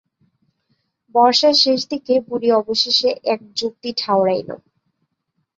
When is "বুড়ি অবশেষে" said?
2.27-3.09